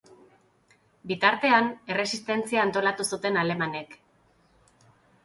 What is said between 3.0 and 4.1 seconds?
zuten alemanek.